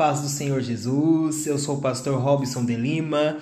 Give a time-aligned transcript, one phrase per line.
[0.00, 1.46] Paz do Senhor Jesus.
[1.46, 3.36] Eu sou o pastor Robson de Lima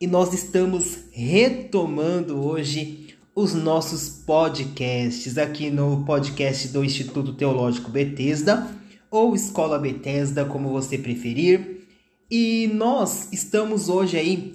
[0.00, 8.74] e nós estamos retomando hoje os nossos podcasts aqui no podcast do Instituto Teológico Betesda
[9.10, 11.86] ou Escola Betesda, como você preferir.
[12.30, 14.54] E nós estamos hoje aí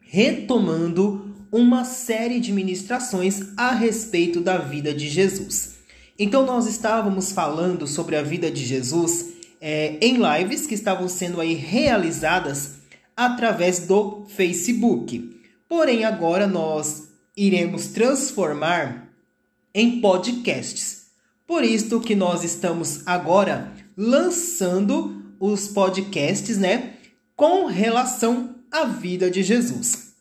[0.00, 5.76] retomando uma série de ministrações a respeito da vida de Jesus.
[6.18, 11.40] Então nós estávamos falando sobre a vida de Jesus é, em lives que estavam sendo
[11.40, 12.76] aí realizadas
[13.16, 15.38] através do Facebook.
[15.68, 19.08] Porém, agora nós iremos transformar
[19.74, 21.06] em podcasts.
[21.46, 26.94] Por isso que nós estamos agora lançando os podcasts, né,
[27.36, 30.12] com relação à vida de Jesus.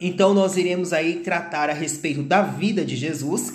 [0.00, 3.52] Então nós iremos aí tratar a respeito da vida de Jesus.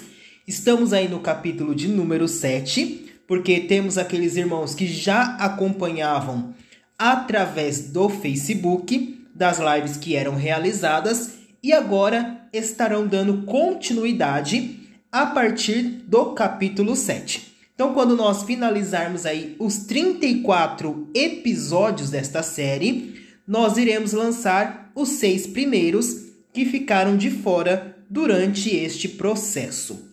[0.47, 6.53] Estamos aí no capítulo de número 7 porque temos aqueles irmãos que já acompanhavam
[6.97, 14.79] através do Facebook das lives que eram realizadas e agora estarão dando continuidade
[15.11, 17.55] a partir do capítulo 7.
[17.73, 25.45] Então, quando nós finalizarmos aí os 34 episódios desta série, nós iremos lançar os seis
[25.45, 30.09] primeiros que ficaram de fora durante este processo.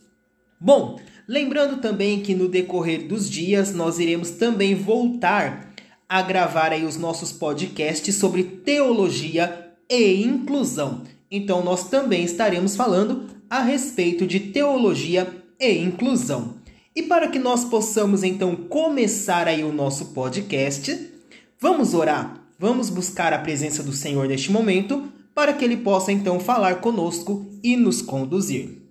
[0.61, 5.73] Bom, Lembrando também que no decorrer dos dias nós iremos também voltar
[6.09, 11.03] a gravar aí os nossos podcasts sobre teologia e inclusão.
[11.31, 15.27] Então nós também estaremos falando a respeito de teologia
[15.59, 16.57] e inclusão.
[16.95, 21.11] E para que nós possamos então começar aí o nosso podcast,
[21.59, 22.43] vamos orar.
[22.59, 27.51] Vamos buscar a presença do Senhor neste momento para que ele possa então falar conosco
[27.63, 28.82] e nos conduzir.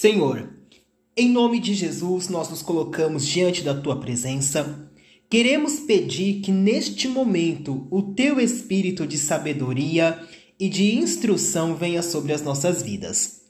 [0.00, 0.48] Senhor,
[1.16, 4.88] em nome de Jesus, nós nos colocamos diante da tua presença.
[5.28, 10.16] Queremos pedir que neste momento o teu espírito de sabedoria
[10.56, 13.40] e de instrução venha sobre as nossas vidas.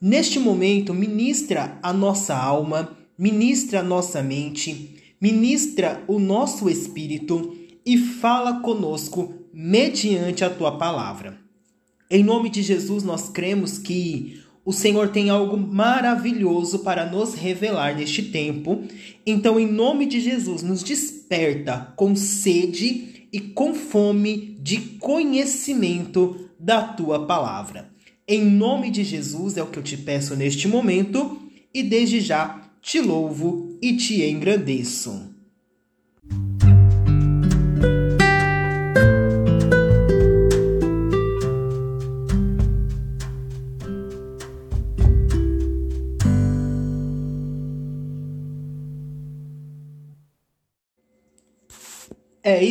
[0.00, 7.54] Neste momento, ministra a nossa alma, ministra a nossa mente, ministra o nosso espírito
[7.84, 11.38] e fala conosco mediante a tua palavra.
[12.10, 17.96] Em nome de Jesus, nós cremos que o Senhor tem algo maravilhoso para nos revelar
[17.96, 18.82] neste tempo.
[19.24, 26.82] Então, em nome de Jesus, nos desperta com sede e com fome de conhecimento da
[26.82, 27.88] tua palavra.
[28.28, 31.40] Em nome de Jesus é o que eu te peço neste momento
[31.72, 35.34] e desde já te louvo e te engrandeço.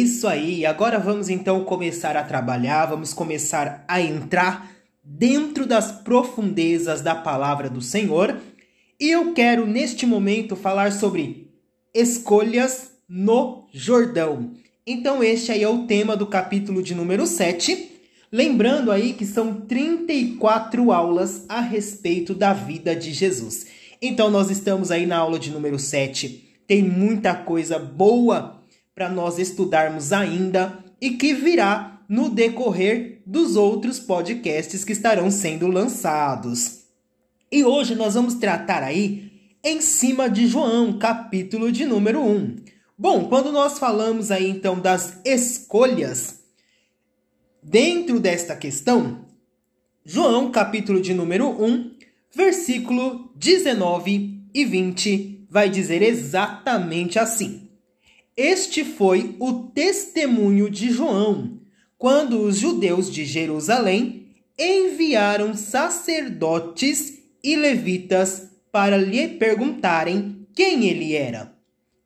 [0.08, 0.66] Isso aí.
[0.66, 4.72] Agora vamos então começar a trabalhar, vamos começar a entrar
[5.04, 8.38] dentro das profundezas da palavra do Senhor.
[8.98, 11.52] E eu quero neste momento falar sobre
[11.94, 14.52] escolhas no Jordão.
[14.86, 17.92] Então este aí é o tema do capítulo de número 7.
[18.32, 23.66] Lembrando aí que são 34 aulas a respeito da vida de Jesus.
[24.02, 26.62] Então nós estamos aí na aula de número 7.
[26.66, 28.57] Tem muita coisa boa
[28.98, 35.68] para nós estudarmos ainda e que virá no decorrer dos outros podcasts que estarão sendo
[35.68, 36.86] lançados.
[37.52, 39.32] E hoje nós vamos tratar aí
[39.64, 42.56] em cima de João, capítulo de número 1.
[42.98, 46.40] Bom, quando nós falamos aí então das escolhas
[47.62, 49.28] dentro desta questão,
[50.04, 51.92] João, capítulo de número 1,
[52.34, 57.67] versículo 19 e 20 vai dizer exatamente assim:
[58.38, 61.60] este foi o testemunho de João,
[61.98, 64.28] quando os judeus de Jerusalém
[64.60, 71.52] enviaram sacerdotes e levitas para lhe perguntarem quem ele era.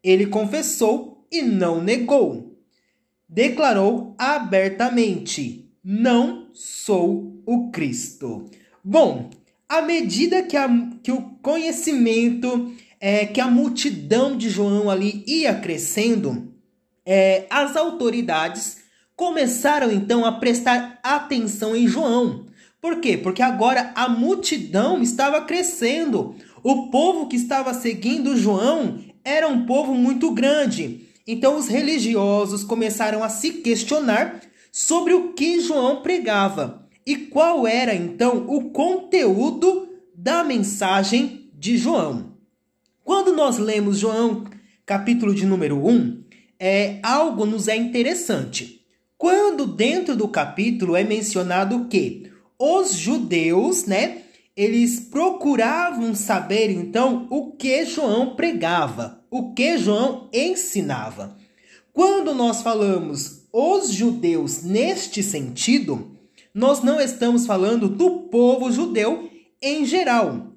[0.01, 2.57] Ele confessou e não negou.
[3.27, 8.49] Declarou abertamente: Não sou o Cristo.
[8.81, 9.29] Bom,
[9.67, 10.69] à medida que, a,
[11.03, 16.53] que o conhecimento é, que a multidão de João ali ia crescendo,
[17.03, 18.77] é, as autoridades
[19.15, 22.45] começaram então a prestar atenção em João.
[22.79, 23.17] Por quê?
[23.17, 26.35] Porque agora a multidão estava crescendo.
[26.63, 31.07] O povo que estava seguindo João era um povo muito grande.
[31.25, 37.95] Então os religiosos começaram a se questionar sobre o que João pregava e qual era
[37.95, 42.30] então o conteúdo da mensagem de João.
[43.11, 44.45] Quando nós lemos João,
[44.85, 46.23] capítulo de número 1,
[46.57, 48.85] é, algo nos é interessante.
[49.17, 54.19] Quando dentro do capítulo é mencionado que os judeus, né,
[54.55, 61.35] eles procuravam saber então o que João pregava, o que João ensinava.
[61.91, 66.15] Quando nós falamos os judeus neste sentido,
[66.55, 69.29] nós não estamos falando do povo judeu
[69.61, 70.50] em geral,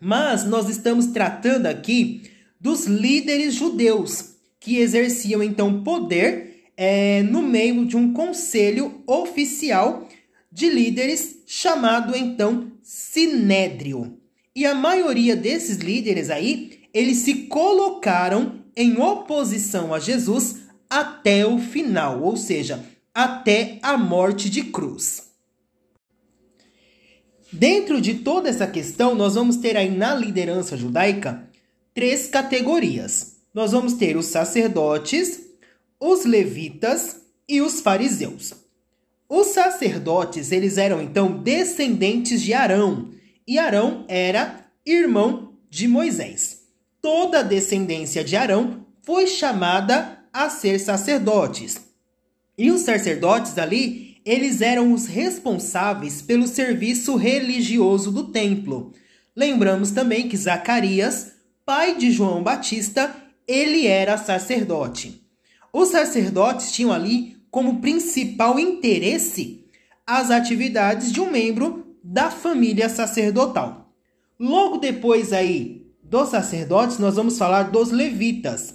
[0.00, 2.30] mas nós estamos tratando aqui
[2.60, 10.08] dos líderes judeus que exerciam então poder é, no meio de um conselho oficial
[10.50, 14.18] de líderes chamado então Sinédrio.
[14.54, 21.58] E a maioria desses líderes aí, eles se colocaram em oposição a Jesus até o
[21.58, 22.84] final, ou seja,
[23.14, 25.27] até a morte de cruz.
[27.52, 31.48] Dentro de toda essa questão, nós vamos ter aí na liderança judaica
[31.94, 33.36] três categorias.
[33.54, 35.40] Nós vamos ter os sacerdotes,
[35.98, 38.52] os levitas e os fariseus.
[39.28, 43.10] Os sacerdotes, eles eram então descendentes de Arão,
[43.46, 46.62] e Arão era irmão de Moisés.
[47.00, 51.80] Toda a descendência de Arão foi chamada a ser sacerdotes.
[52.56, 58.92] E os sacerdotes ali, eles eram os responsáveis pelo serviço religioso do templo.
[59.34, 61.32] Lembramos também que Zacarias,
[61.64, 63.16] pai de João Batista,
[63.46, 65.26] ele era sacerdote.
[65.72, 69.64] Os sacerdotes tinham ali como principal interesse
[70.06, 73.94] as atividades de um membro da família sacerdotal.
[74.38, 78.74] Logo depois aí dos sacerdotes, nós vamos falar dos levitas.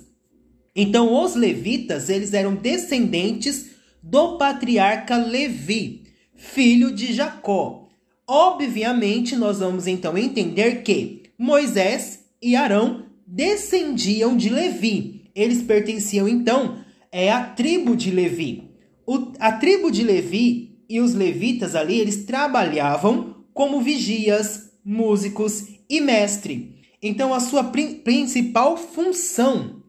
[0.76, 3.73] Então, os levitas, eles eram descendentes
[4.04, 6.04] do patriarca Levi,
[6.36, 7.88] filho de Jacó.
[8.28, 15.32] Obviamente, nós vamos então entender que Moisés e Arão descendiam de Levi.
[15.34, 18.70] Eles pertenciam então é a tribo de Levi.
[19.08, 26.02] O, a tribo de Levi e os levitas ali, eles trabalhavam como vigias, músicos e
[26.02, 26.76] mestre.
[27.02, 29.82] Então, a sua prin principal função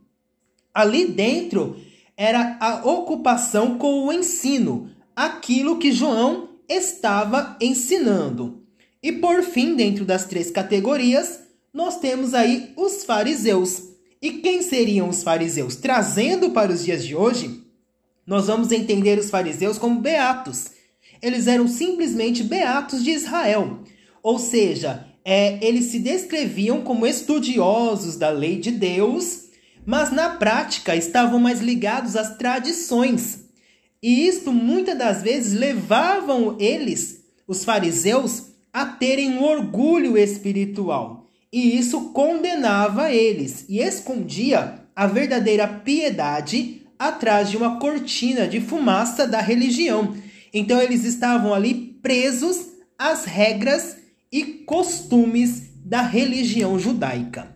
[0.72, 1.76] ali dentro
[2.16, 8.62] era a ocupação com o ensino, aquilo que João estava ensinando.
[9.02, 11.40] E por fim, dentro das três categorias,
[11.72, 13.82] nós temos aí os fariseus.
[14.22, 15.76] E quem seriam os fariseus?
[15.76, 17.62] Trazendo para os dias de hoje,
[18.26, 20.70] nós vamos entender os fariseus como beatos.
[21.20, 23.80] Eles eram simplesmente beatos de Israel.
[24.22, 29.43] Ou seja, é, eles se descreviam como estudiosos da lei de Deus,
[29.86, 33.44] mas na prática estavam mais ligados às tradições.
[34.02, 41.78] E isto muitas das vezes levavam eles, os fariseus, a terem um orgulho espiritual e
[41.78, 49.40] isso condenava eles e escondia a verdadeira piedade atrás de uma cortina de fumaça da
[49.40, 50.16] religião.
[50.52, 53.98] Então eles estavam ali presos às regras
[54.32, 57.53] e costumes da religião judaica.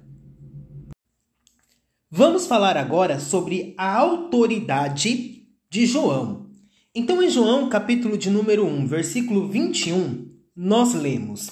[2.10, 6.50] Vamos falar agora sobre a autoridade de João.
[6.94, 11.50] Então, em João, capítulo de número 1, versículo 21, nós lemos: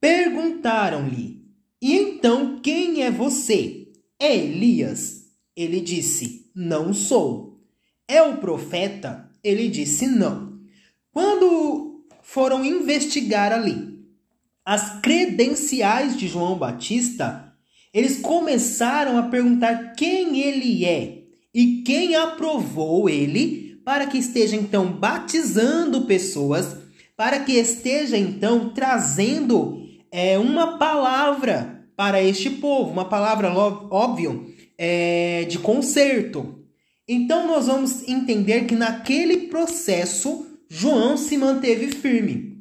[0.00, 1.42] Perguntaram-lhe:
[1.82, 3.88] e então, quem é você?
[4.16, 5.26] É Elias?
[5.56, 7.60] Ele disse: Não sou.
[8.06, 9.28] É o profeta?
[9.42, 10.60] Ele disse: Não.
[11.12, 14.00] Quando foram investigar ali
[14.64, 17.51] as credenciais de João Batista,
[17.92, 24.86] eles começaram a perguntar quem ele é e quem aprovou ele para que esteja então
[24.92, 26.76] batizando pessoas,
[27.16, 35.44] para que esteja então trazendo é uma palavra para este povo, uma palavra óbvio é,
[35.48, 36.58] de conserto.
[37.06, 42.52] Então nós vamos entender que naquele processo João se manteve firme.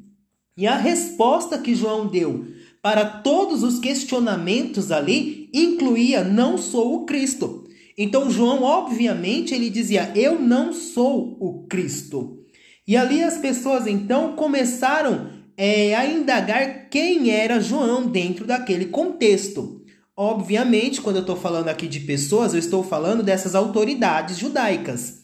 [0.57, 2.45] E a resposta que João deu
[2.81, 7.63] para todos os questionamentos ali incluía não sou o Cristo.
[7.97, 12.39] Então João, obviamente, ele dizia: "Eu não sou o Cristo".
[12.88, 19.81] E ali as pessoas então começaram é, a indagar quem era João dentro daquele contexto.
[20.17, 25.21] Obviamente, quando eu estou falando aqui de pessoas, eu estou falando dessas autoridades judaicas.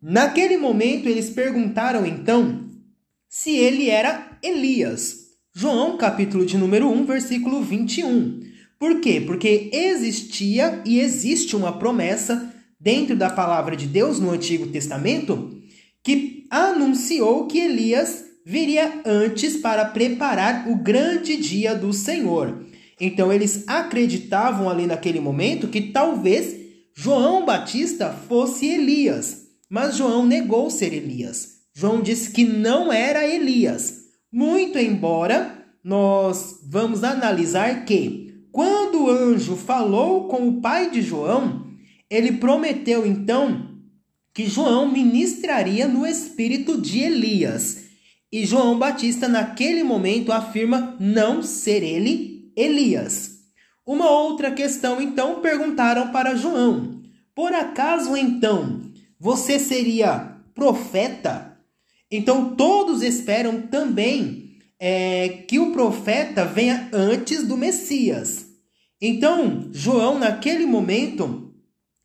[0.00, 2.70] Naquele momento, eles perguntaram então
[3.28, 5.25] se ele era Elias.
[5.58, 8.42] João, capítulo de número 1, versículo 21.
[8.78, 9.22] Por quê?
[9.26, 15.58] Porque existia e existe uma promessa dentro da palavra de Deus no Antigo Testamento,
[16.04, 22.66] que anunciou que Elias viria antes para preparar o grande dia do Senhor.
[23.00, 26.54] Então eles acreditavam ali naquele momento que talvez
[26.94, 31.60] João Batista fosse Elias, mas João negou ser Elias.
[31.72, 34.04] João disse que não era Elias.
[34.36, 41.68] Muito embora nós vamos analisar que quando o anjo falou com o pai de João,
[42.10, 43.78] ele prometeu então
[44.34, 47.84] que João ministraria no espírito de Elias.
[48.30, 53.38] E João Batista, naquele momento, afirma não ser ele Elias.
[53.86, 57.00] Uma outra questão, então, perguntaram para João:
[57.34, 58.82] Por acaso então
[59.18, 61.55] você seria profeta?
[62.10, 68.46] Então todos esperam também é, que o profeta venha antes do Messias.
[69.00, 71.52] Então João, naquele momento,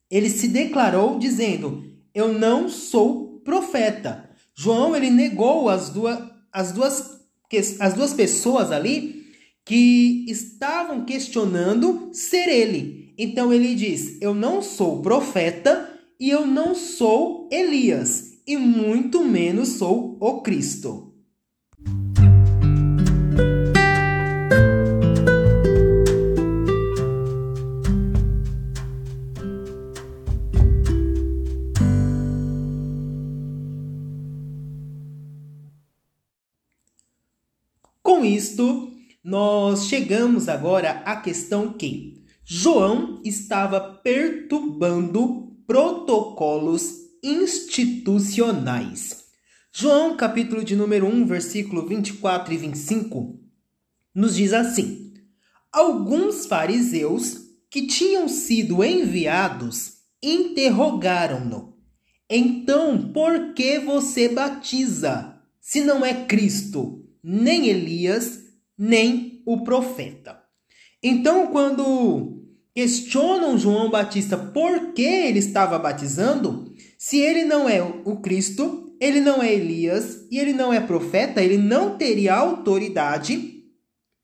[0.09, 4.29] ele se declarou dizendo: eu não sou profeta.
[4.53, 6.19] João ele negou as duas,
[6.51, 7.21] as duas,
[7.79, 9.25] as duas pessoas ali
[9.63, 13.13] que estavam questionando ser ele.
[13.17, 15.89] Então ele diz: Eu não sou profeta
[16.19, 21.13] e eu não sou Elias, e muito menos sou o Cristo.
[38.01, 38.91] Com isto,
[39.23, 49.25] nós chegamos agora à questão que João estava perturbando protocolos institucionais.
[49.73, 53.39] João, capítulo de número 1, versículo 24 e 25,
[54.13, 55.13] nos diz assim:
[55.71, 61.77] Alguns fariseus que tinham sido enviados interrogaram-no.
[62.29, 67.01] Então, por que você batiza, se não é Cristo?
[67.23, 68.43] nem Elias,
[68.77, 70.41] nem o profeta.
[71.03, 76.70] Então, quando questionam João Batista por que ele estava batizando,
[77.03, 81.41] se ele não é o Cristo, ele não é Elias e ele não é profeta,
[81.41, 83.63] ele não teria autoridade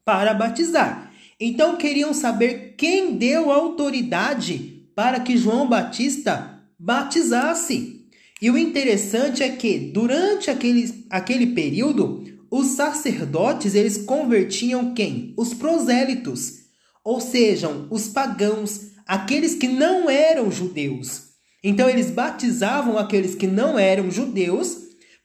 [0.06, 1.12] para batizar.
[1.40, 8.06] Então queriam saber quem deu autoridade para que João Batista batizasse.
[8.40, 15.34] E o interessante é que durante aquele, aquele período, os sacerdotes eles convertiam quem?
[15.36, 16.60] Os prosélitos,
[17.04, 21.27] ou sejam, os pagãos, aqueles que não eram judeus.
[21.64, 24.78] Então eles batizavam aqueles que não eram judeus,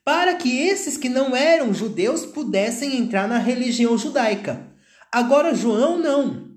[0.05, 4.67] para que esses que não eram judeus pudessem entrar na religião judaica.
[5.13, 6.51] Agora João não.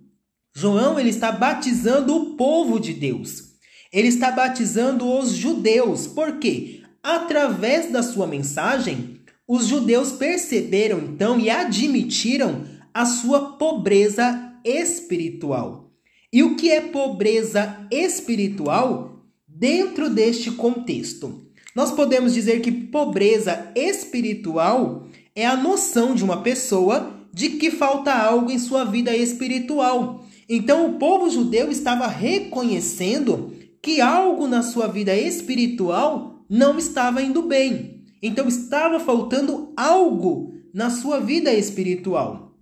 [0.55, 3.55] João ele está batizando o povo de Deus.
[3.91, 6.07] Ele está batizando os judeus.
[6.07, 6.81] Por quê?
[7.03, 12.63] Através da sua mensagem, os judeus perceberam então e admitiram
[12.93, 15.91] a sua pobreza espiritual.
[16.33, 19.14] E o que é pobreza espiritual
[19.57, 21.45] dentro deste contexto?
[21.73, 28.13] Nós podemos dizer que pobreza espiritual é a noção de uma pessoa de que falta
[28.13, 30.23] algo em sua vida espiritual.
[30.47, 37.41] Então o povo judeu estava reconhecendo que algo na sua vida espiritual não estava indo
[37.41, 38.03] bem.
[38.21, 42.53] Então estava faltando algo na sua vida espiritual.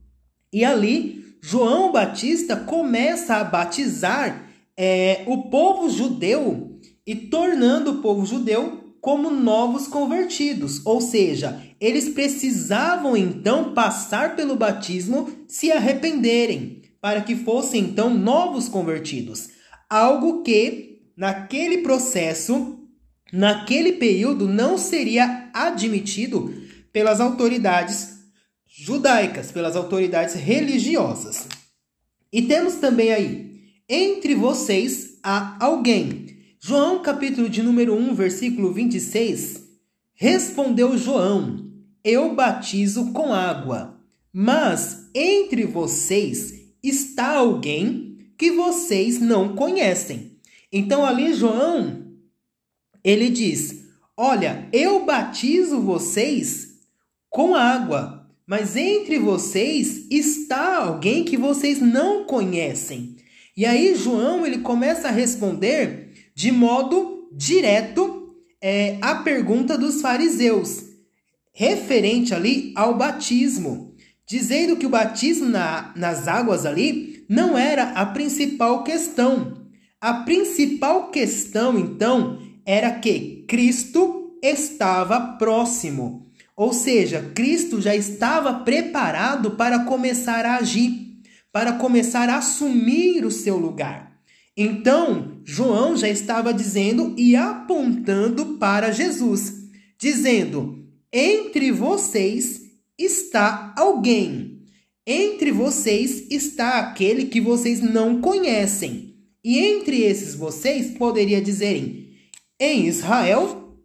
[0.52, 6.73] E ali, João Batista começa a batizar é, o povo judeu
[7.06, 10.82] e tornando o povo judeu como novos convertidos.
[10.86, 18.70] Ou seja, eles precisavam então passar pelo batismo, se arrependerem, para que fossem então novos
[18.70, 19.50] convertidos.
[19.90, 22.80] Algo que, naquele processo,
[23.32, 26.54] naquele período não seria admitido
[26.94, 28.14] pelas autoridades
[28.66, 31.48] judaicas, pelas autoridades religiosas.
[32.32, 36.23] E temos também aí, entre vocês há alguém.
[36.66, 39.66] João, capítulo de número 1, versículo 26,
[40.14, 41.70] respondeu João:
[42.02, 44.00] Eu batizo com água,
[44.32, 50.38] mas entre vocês está alguém que vocês não conhecem.
[50.72, 52.14] Então ali João
[53.04, 53.84] ele diz:
[54.16, 56.80] Olha, eu batizo vocês
[57.30, 63.18] com água, mas entre vocês está alguém que vocês não conhecem.
[63.58, 66.03] E aí João ele começa a responder
[66.36, 70.84] de modo direto é, a pergunta dos fariseus,
[71.54, 73.94] referente ali ao batismo,
[74.26, 79.62] dizendo que o batismo na, nas águas ali não era a principal questão.
[80.00, 86.32] A principal questão, então, era que Cristo estava próximo.
[86.56, 91.20] Ou seja, Cristo já estava preparado para começar a agir,
[91.52, 94.13] para começar a assumir o seu lugar.
[94.56, 99.70] Então, João já estava dizendo e apontando para Jesus,
[100.00, 102.62] dizendo: Entre vocês
[102.98, 104.62] está alguém,
[105.06, 109.16] entre vocês está aquele que vocês não conhecem.
[109.44, 112.10] E entre esses vocês poderia dizerem
[112.60, 113.78] em Israel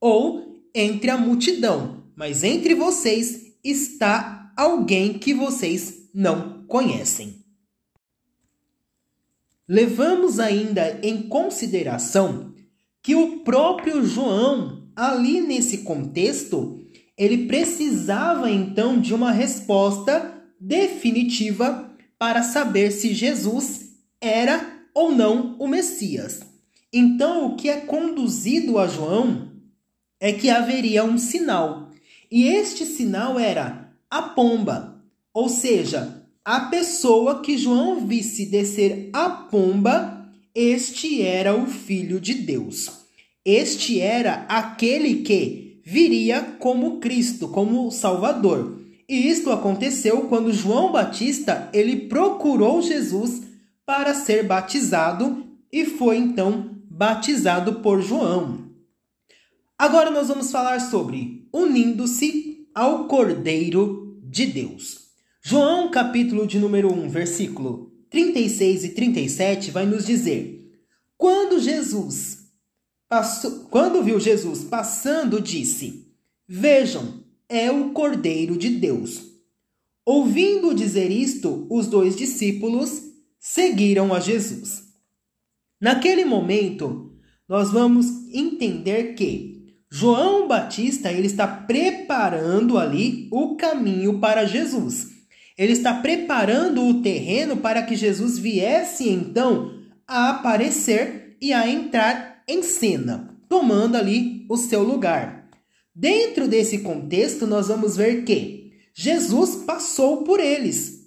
[0.00, 7.41] ou entre a multidão, mas entre vocês está alguém que vocês não conhecem.
[9.68, 12.52] Levamos ainda em consideração
[13.02, 16.80] que o próprio João, ali nesse contexto,
[17.16, 25.66] ele precisava então de uma resposta definitiva para saber se Jesus era ou não o
[25.66, 26.40] Messias.
[26.92, 29.50] Então, o que é conduzido a João
[30.20, 31.90] é que haveria um sinal,
[32.30, 35.02] e este sinal era a pomba,
[35.34, 42.34] ou seja, a pessoa que João visse descer a pomba, este era o Filho de
[42.34, 42.90] Deus.
[43.44, 48.80] Este era aquele que viria como Cristo, como Salvador.
[49.08, 53.42] E isto aconteceu quando João Batista ele procurou Jesus
[53.84, 58.70] para ser batizado e foi então batizado por João.
[59.78, 65.01] Agora nós vamos falar sobre unindo-se ao Cordeiro de Deus.
[65.44, 70.72] João, capítulo de número 1, versículo 36 e 37, vai nos dizer:
[71.18, 72.46] Quando Jesus
[73.08, 76.14] passou, quando viu Jesus passando, disse:
[76.46, 79.32] Vejam, é o Cordeiro de Deus.
[80.06, 83.02] Ouvindo dizer isto, os dois discípulos
[83.40, 84.84] seguiram a Jesus.
[85.80, 87.16] Naquele momento,
[87.48, 95.11] nós vamos entender que João Batista ele está preparando ali o caminho para Jesus.
[95.56, 99.72] Ele está preparando o terreno para que Jesus viesse então
[100.06, 105.48] a aparecer e a entrar em cena, tomando ali o seu lugar.
[105.94, 111.02] Dentro desse contexto, nós vamos ver que Jesus passou por eles.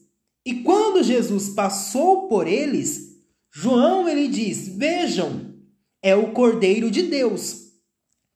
[0.46, 3.16] E quando Jesus passou por eles,
[3.52, 5.56] João ele diz: "Vejam,
[6.04, 7.66] é o Cordeiro de Deus".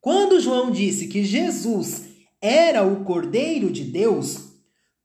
[0.02, 2.04] Quando João disse que Jesus
[2.42, 4.49] era o Cordeiro de Deus,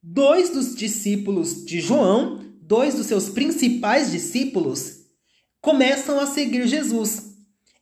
[0.07, 4.99] dois dos discípulos de João, dois dos seus principais discípulos,
[5.59, 7.33] começam a seguir Jesus.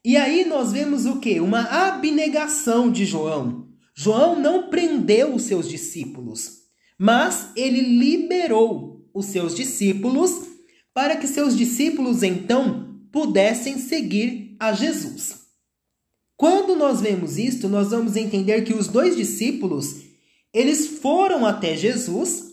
[0.02, 1.38] E aí nós vemos o que?
[1.38, 3.68] Uma abnegação de João.
[3.94, 6.62] João não prendeu os seus discípulos,
[6.98, 10.48] mas ele liberou os seus discípulos
[10.94, 15.44] para que seus discípulos então pudessem seguir a Jesus.
[16.36, 20.04] Quando nós vemos isto, nós vamos entender que os dois discípulos
[20.54, 22.44] eles foram até Jesus,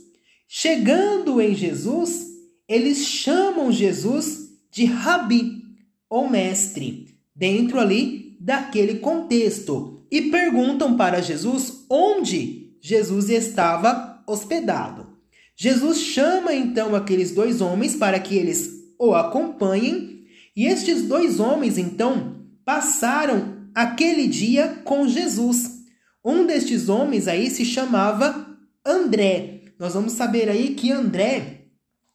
[0.47, 2.25] chegando em Jesus,
[2.67, 5.61] eles chamam Jesus de rabi,
[6.09, 15.07] ou mestre, dentro ali daquele contexto, e perguntam para Jesus onde Jesus estava hospedado.
[15.55, 21.77] Jesus chama então aqueles dois homens para que eles o acompanhem, e estes dois homens
[21.77, 25.80] então passaram aquele dia com Jesus.
[26.23, 29.61] Um destes homens aí se chamava André.
[29.79, 31.65] Nós vamos saber aí que André,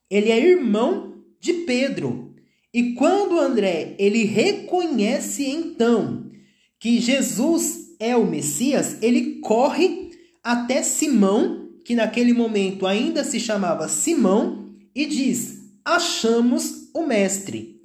[0.08, 2.34] ele é irmão de Pedro.
[2.72, 6.30] E quando André, ele reconhece então
[6.78, 10.10] que Jesus é o Messias, ele corre
[10.42, 17.80] até Simão, que naquele momento ainda se chamava Simão, e diz: "Achamos o mestre".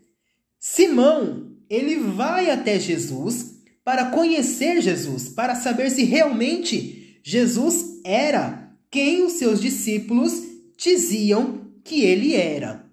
[0.59, 3.60] Simão, ele vai até Jesus
[3.91, 10.31] para conhecer Jesus, para saber se realmente Jesus era quem os seus discípulos
[10.77, 12.89] diziam que ele era.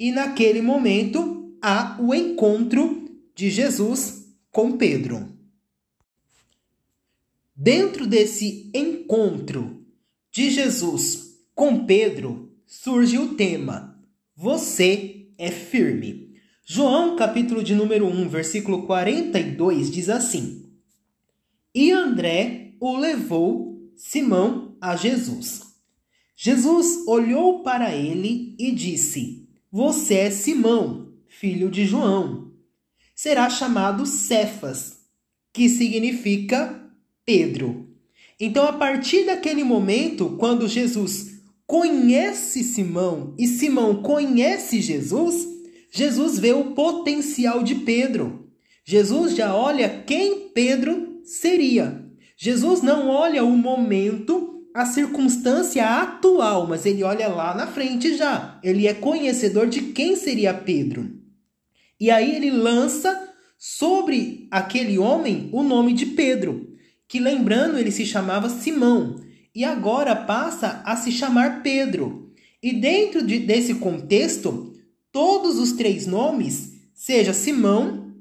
[0.00, 5.28] E naquele momento há o encontro de Jesus com Pedro.
[7.54, 9.84] Dentro desse encontro
[10.32, 14.02] de Jesus com Pedro, surge o tema:
[14.34, 16.17] Você é firme.
[16.70, 20.70] João, capítulo de número 1, versículo 42, diz assim:
[21.74, 25.62] E André o levou Simão a Jesus.
[26.36, 32.52] Jesus olhou para ele e disse: Você é Simão, filho de João.
[33.14, 34.98] Será chamado Cefas,
[35.54, 36.78] que significa
[37.24, 37.88] Pedro.
[38.38, 45.57] Então, a partir daquele momento, quando Jesus conhece Simão e Simão conhece Jesus,
[45.90, 48.50] Jesus vê o potencial de Pedro.
[48.84, 52.04] Jesus já olha quem Pedro seria.
[52.36, 58.58] Jesus não olha o momento, a circunstância atual, mas ele olha lá na frente já.
[58.62, 61.10] Ele é conhecedor de quem seria Pedro.
[62.00, 66.74] E aí ele lança sobre aquele homem o nome de Pedro,
[67.08, 69.16] que lembrando ele se chamava Simão
[69.54, 72.32] e agora passa a se chamar Pedro.
[72.62, 74.72] E dentro de, desse contexto,
[75.18, 78.14] todos os três nomes, seja Simão,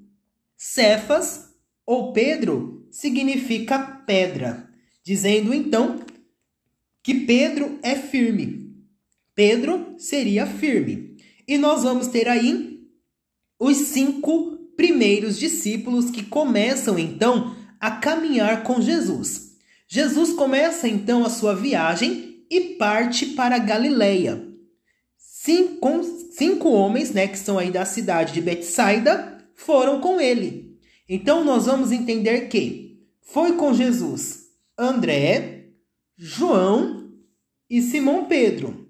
[0.58, 1.54] Cefas
[1.86, 4.68] ou Pedro, significa pedra,
[5.04, 6.00] dizendo então
[7.04, 8.74] que Pedro é firme.
[9.36, 11.16] Pedro seria firme.
[11.48, 12.90] E nós vamos ter aí
[13.60, 19.52] os cinco primeiros discípulos que começam então a caminhar com Jesus.
[19.88, 24.47] Jesus começa então a sua viagem e parte para Galileia.
[25.48, 30.78] Cinco, cinco homens, né, que são aí da cidade de Betsaida, foram com ele.
[31.08, 35.68] Então nós vamos entender que foi com Jesus André,
[36.18, 37.14] João
[37.70, 38.90] e Simão Pedro.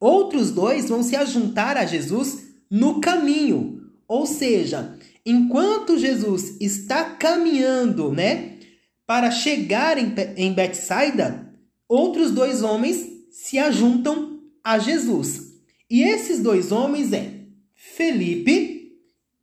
[0.00, 8.10] Outros dois vão se ajuntar a Jesus no caminho, ou seja, enquanto Jesus está caminhando,
[8.10, 8.58] né,
[9.06, 11.54] para chegar em, em Betsaida,
[11.88, 15.47] outros dois homens se ajuntam a Jesus.
[15.90, 17.32] E esses dois homens é
[17.74, 18.92] Felipe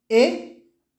[0.10, 0.58] e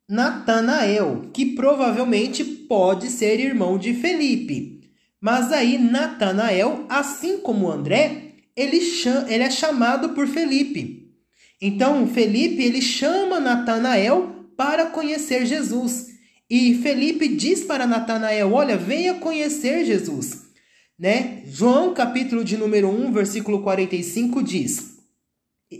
[0.08, 4.80] Natanael, que provavelmente pode ser irmão de Felipe.
[5.20, 8.80] Mas aí Natanael, assim como André, ele,
[9.28, 11.12] ele é chamado por Felipe.
[11.60, 16.08] Então Felipe ele chama Natanael para conhecer Jesus.
[16.50, 20.44] E Felipe diz para Natanael: "Olha, venha conhecer Jesus".
[20.98, 21.42] Né?
[21.46, 24.95] João, capítulo de número 1, versículo 45 diz: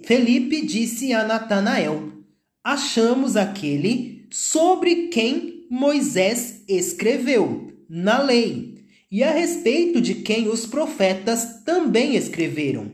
[0.05, 2.12] Felipe disse a Natanael:
[2.64, 11.62] Achamos aquele sobre quem Moisés escreveu na lei, e a respeito de quem os profetas
[11.64, 12.90] também escreveram.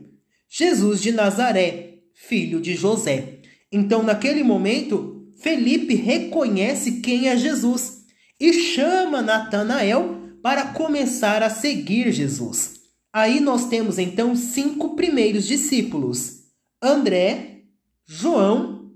[0.47, 3.39] Jesus de Nazaré, filho de José.
[3.71, 8.03] Então, naquele momento, Felipe reconhece quem é Jesus
[8.39, 12.75] e chama Natanael para começar a seguir Jesus.
[13.11, 16.42] Aí nós temos então cinco primeiros discípulos:
[16.85, 17.61] André,
[18.05, 18.91] João,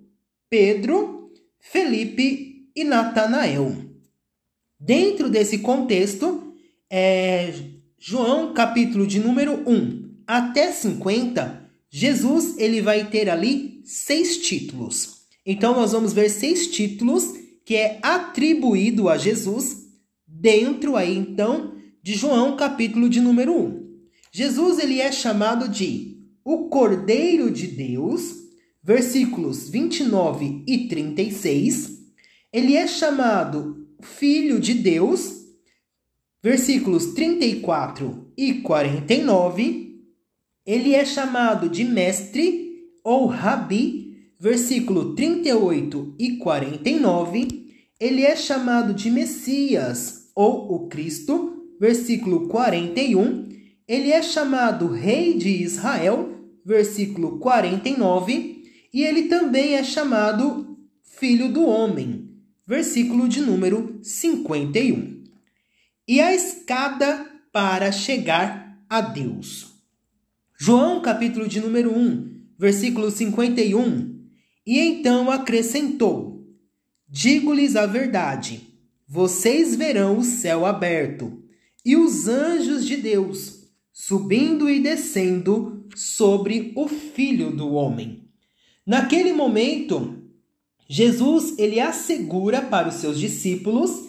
[0.50, 3.73] Pedro, Felipe e Natanael.
[4.78, 6.54] Dentro desse contexto,
[6.89, 7.54] é,
[7.97, 15.21] João, capítulo de número 1 até 50, Jesus ele vai ter ali seis títulos.
[15.45, 17.23] Então nós vamos ver seis títulos
[17.63, 19.88] que é atribuído a Jesus
[20.28, 21.73] dentro aí então
[22.04, 23.88] de João capítulo de número 1.
[24.30, 26.16] Jesus ele é chamado de
[26.47, 28.36] o Cordeiro de Deus,
[28.83, 31.99] versículos 29 e 36.
[32.53, 35.45] Ele é chamado Filho de Deus,
[36.41, 39.88] versículos 34 e 49
[40.67, 47.47] ele é chamado de mestre ou rabi, versículo 38 e 49.
[47.97, 53.47] Ele é chamado de Messias ou o Cristo, versículo 41.
[53.88, 56.37] Ele é chamado Rei de Israel,
[56.67, 58.62] versículo 49.
[58.93, 62.30] E ele também é chamado Filho do Homem,
[62.67, 65.23] versículo de número 51.
[66.06, 69.75] E a escada para chegar a Deus.
[70.60, 74.17] João, capítulo de número 1, versículo 51.
[74.65, 76.45] E então acrescentou:
[77.08, 78.62] Digo-lhes a verdade:
[79.08, 81.41] vocês verão o céu aberto
[81.86, 83.56] e os anjos de Deus
[83.99, 88.29] subindo e descendo sobre o Filho do homem.
[88.86, 90.21] Naquele momento,
[90.88, 94.07] Jesus ele assegura para os seus discípulos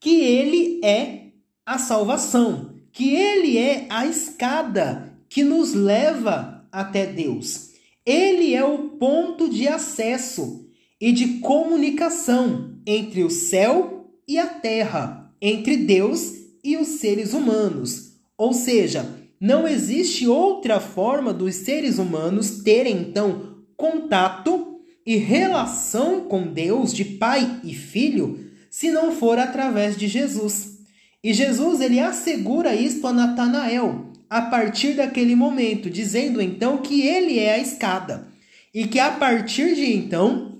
[0.00, 1.32] que ele é
[1.66, 7.72] a salvação, que ele é a escada que nos leva até Deus.
[8.06, 10.66] Ele é o ponto de acesso
[10.98, 16.32] e de comunicação entre o céu e a terra, entre Deus
[16.64, 18.16] e os seres humanos.
[18.38, 26.46] Ou seja, não existe outra forma dos seres humanos terem então contato e relação com
[26.46, 30.78] Deus de pai e filho se não for através de Jesus.
[31.22, 37.38] E Jesus ele assegura isto a Natanael, a partir daquele momento, dizendo então que ele
[37.38, 38.28] é a escada
[38.74, 40.58] e que a partir de então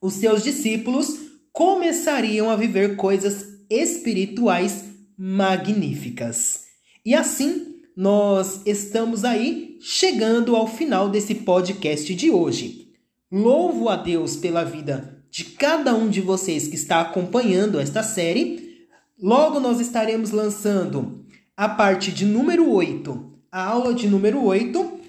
[0.00, 1.18] os seus discípulos
[1.52, 4.84] começariam a viver coisas espirituais
[5.16, 6.64] magníficas.
[7.06, 12.88] E assim, nós estamos aí chegando ao final desse podcast de hoje.
[13.30, 18.86] louvo a Deus pela vida de cada um de vocês que está acompanhando esta série.
[19.20, 21.24] Logo nós estaremos lançando
[21.56, 25.00] a parte de número 8, a aula de número 8,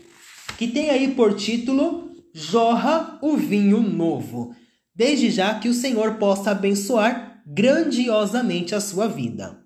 [0.57, 4.55] que tem aí por título Jorra o vinho novo.
[4.95, 9.64] Desde já que o Senhor possa abençoar grandiosamente a sua vida.